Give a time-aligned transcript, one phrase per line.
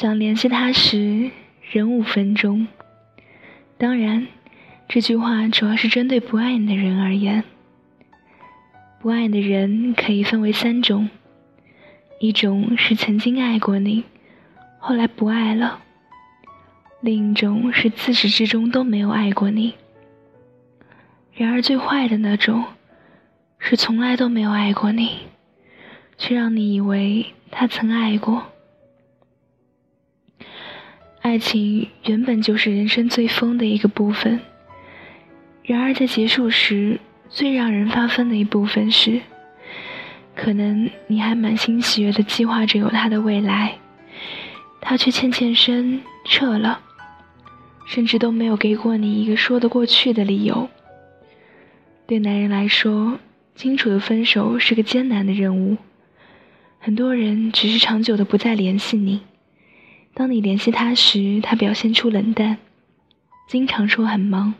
[0.00, 1.32] 想联系他时，
[1.72, 2.68] 忍五分钟。
[3.78, 4.28] 当然，
[4.86, 7.42] 这句话主要是针对不爱你的人而言。
[9.00, 11.10] 不爱你的人可以分为三种：
[12.20, 14.04] 一种是曾经爱过你，
[14.78, 15.80] 后来不爱了；
[17.00, 19.74] 另一种是自始至终都没有爱过你。
[21.34, 22.62] 然而最坏的那种，
[23.58, 25.16] 是从来都没有爱过你，
[26.16, 28.44] 却让你以为他曾爱过。
[31.28, 34.40] 爱情原本就是人生最疯的一个部分，
[35.62, 39.20] 然而在结束时，最让人发疯的一部分是，
[40.34, 43.74] 可能你还满心喜悦的计划着有他的未来，
[44.80, 46.80] 他却欠欠身撤了，
[47.84, 50.70] 甚至都没有给过你一个说得过去的理由。
[52.06, 53.18] 对男人来说，
[53.54, 55.76] 清楚的分手是个艰难的任务，
[56.78, 59.20] 很多人只是长久的不再联系你。
[60.18, 62.58] 当你联系他时，他表现出冷淡，
[63.46, 64.54] 经常说很忙，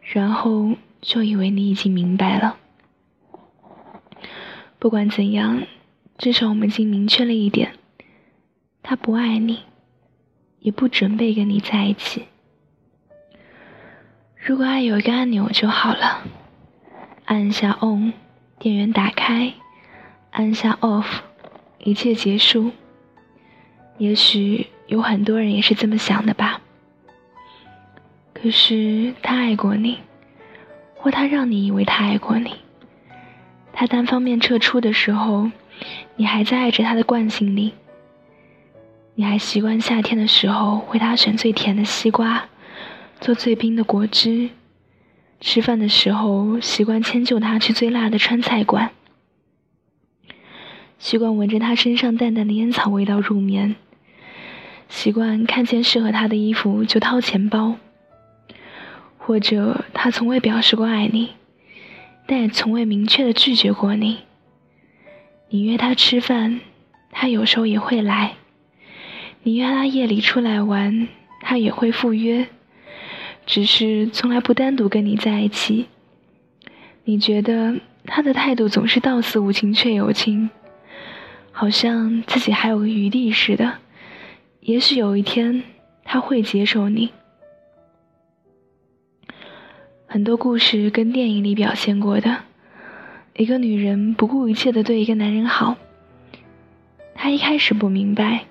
[0.00, 2.56] 然后就以为你已经明白了。
[4.78, 5.64] 不管怎样，
[6.16, 7.72] 至少我们已经明确了一点：
[8.80, 9.64] 他不爱你，
[10.60, 12.26] 也不准备跟你在一起。
[14.36, 16.22] 如果爱有一个按钮就好了，
[17.24, 18.12] 按下 on，
[18.60, 19.54] 电源打开；
[20.30, 21.06] 按下 off，
[21.80, 22.70] 一切结束。
[23.98, 26.60] 也许有很多人也是这么想的吧。
[28.32, 29.98] 可是他爱过你，
[30.94, 32.54] 或他让你以为他爱过你。
[33.72, 35.50] 他单方面撤出的时候，
[36.16, 37.74] 你还在爱着他的惯性里。
[39.16, 42.44] 你还习惯夏天的时候为他选最甜的西瓜，
[43.20, 44.50] 做最冰的果汁。
[45.40, 48.90] 吃饭的时候习惯迁就他去最辣的川菜馆。
[50.98, 53.76] 习惯闻着他身上淡淡的烟草味道入眠。
[54.88, 57.76] 习惯看见适合他的衣服就掏钱包，
[59.18, 61.30] 或者他从未表示过爱你，
[62.26, 64.20] 但也从未明确的拒绝过你。
[65.50, 66.60] 你约他吃饭，
[67.10, 68.36] 他有时候也会来；
[69.42, 71.08] 你约他夜里出来玩，
[71.42, 72.48] 他也会赴约，
[73.46, 75.86] 只是从来不单独跟你在一起。
[77.04, 80.50] 你觉得他的态度总是到死无情却有情，
[81.52, 83.78] 好像自己还有个余地似的。
[84.60, 85.62] 也许有一天
[86.04, 87.10] 他会接受你。
[90.06, 92.38] 很多故事跟电影里表现过的，
[93.36, 95.76] 一个女人不顾一切的对一个男人好。
[97.14, 98.44] 她一开始不明白，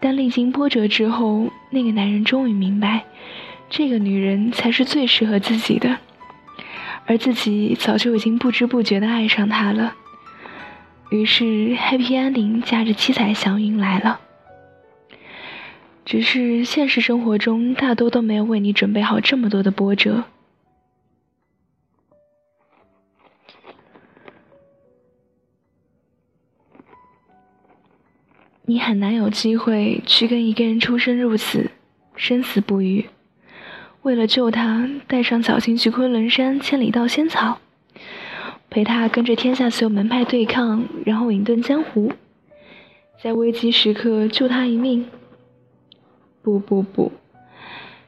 [0.00, 3.04] 但历经波折之后，那个男人终于明白，
[3.68, 5.98] 这个女人才是最适合自己的，
[7.06, 9.94] 而自己早就已经不知不觉的爱上她了。
[11.10, 14.20] 于是，Happy Ending 驾着七彩祥云来了。
[16.04, 20.24] 只是现实生活中，大多都没有为你准备好这么多的波折。
[28.64, 31.70] 你很难有机会去跟一个人出生入死，
[32.14, 33.06] 生死不渝。
[34.02, 37.58] 为了救他，带上小青去昆仑山千里盗仙草，
[38.68, 42.12] 陪他跟着天下所有门派对抗，然后隐遁江湖，
[43.22, 45.06] 在危机时刻救他一命。
[46.42, 47.12] 不不不，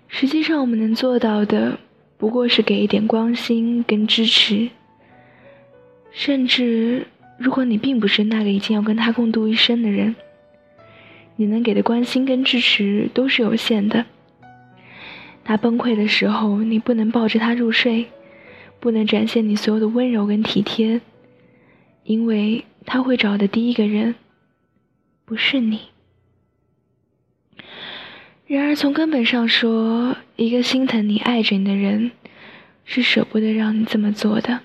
[0.08, 1.78] 实际上我们能做到的，
[2.16, 4.70] 不过是给一点关心跟支持。
[6.10, 7.06] 甚至，
[7.38, 10.14] 如果你并不是那个已经要跟他共度一生的人，
[11.36, 14.06] 你能给的关心跟支持都是有限的。
[15.44, 18.06] 他崩溃的时候，你不能抱着他入睡，
[18.80, 21.00] 不能展现你所有的温柔跟体贴，
[22.04, 24.14] 因为他会找的第一个人，
[25.24, 25.91] 不是你。
[28.52, 32.10] 然而，从根本上说，一个心疼你、爱着你的人，
[32.84, 34.60] 是舍不得让你这么做的。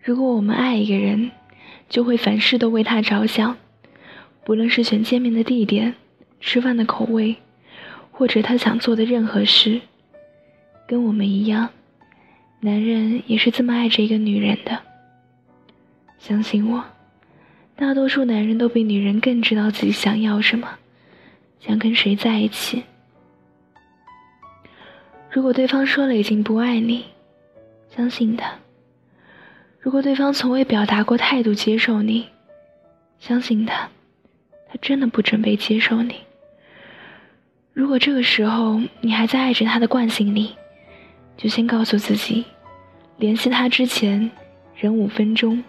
[0.00, 1.32] 如果我们爱一个人，
[1.88, 3.56] 就会凡事都为他着想，
[4.44, 5.96] 不论是选见面的地点、
[6.38, 7.34] 吃饭的口味，
[8.12, 9.80] 或者他想做的任何事。
[10.86, 11.70] 跟我们一样，
[12.60, 14.78] 男人也是这么爱着一个女人的。
[16.20, 16.84] 相信我，
[17.74, 20.68] 大多数男人都比女人更知道自己想要什么。
[21.64, 22.82] 想跟谁在一起？
[25.30, 27.04] 如果对方说了已经不爱你，
[27.88, 28.48] 相信他；
[29.78, 32.28] 如果对方从未表达过态度接受你，
[33.20, 33.88] 相信他，
[34.68, 36.16] 他真的不准备接受你。
[37.72, 40.56] 如果这个时候你还在爱着他的惯性里，
[41.36, 42.44] 就先告诉自己，
[43.18, 44.28] 联系他之前
[44.74, 45.62] 忍五分钟。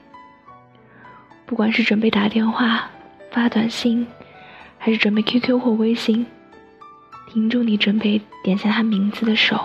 [1.46, 2.90] 不管是准备打电话、
[3.30, 4.08] 发短信。
[4.86, 6.26] 还是准备 QQ 或微信，
[7.30, 9.58] 停住你准备点下他名字的手。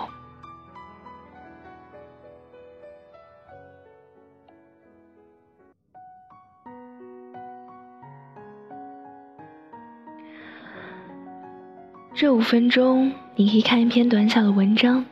[12.13, 15.03] 这五分钟，你可以看一篇短小的文章，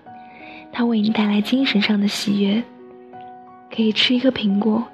[0.71, 2.63] 它为你带来精神上的喜悦；
[3.69, 4.87] 可以吃一颗苹果，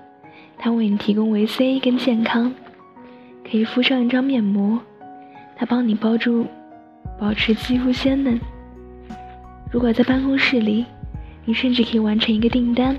[0.57, 2.51] 它为你提供维 C 跟健康；
[3.47, 4.81] 可以敷上一张面膜，
[5.55, 6.45] 它帮你包住，
[7.19, 8.39] 保持肌肤鲜嫩。
[9.71, 10.85] 如果在办公室里，
[11.45, 12.97] 你甚至可以完成一个订单，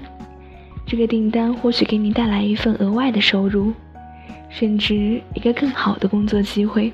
[0.86, 3.72] 这个订单或许给你带来一份额外的收入，
[4.48, 6.92] 甚至一个更好的工作机会。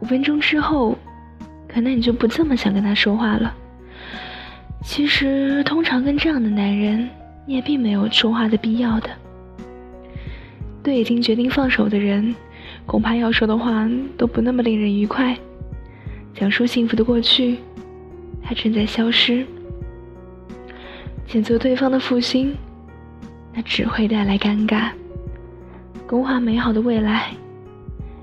[0.00, 0.96] 五分钟之后，
[1.68, 3.54] 可能你就不这么想跟他说话了。
[4.82, 7.08] 其实，通常跟这样的男人，
[7.44, 9.10] 你也并没有说话的必要的。
[10.82, 12.34] 对已经决定放手的人，
[12.90, 15.38] 恐怕要说的话都不那么令人愉快。
[16.34, 17.58] 讲述幸福的过去，
[18.42, 19.44] 它正在消失；
[21.28, 22.52] 谴责对方的负心，
[23.54, 24.90] 那只会带来尴尬。
[26.04, 27.28] 勾画美好的未来，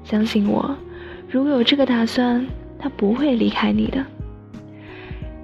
[0.04, 0.75] 相信我。
[1.30, 2.46] 如果有这个打算，
[2.78, 4.06] 他不会离开你的。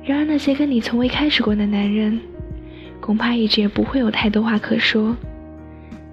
[0.04, 2.20] 然而，那些跟你从未开始过的男人，
[3.00, 5.16] 恐怕一直也不会有太多话可说。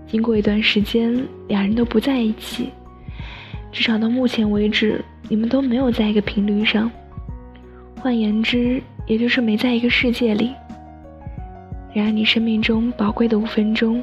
[0.07, 2.71] 经过一段时间，两人都不在一起，
[3.73, 6.91] 至少到目前为止，你们都没有在一个频率上。
[7.97, 10.53] 换言之，也就是没在一个世界里。
[11.93, 14.03] 然而，你生命中宝贵的五分钟，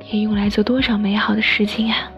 [0.00, 2.10] 可以用来做多少美好的事情啊！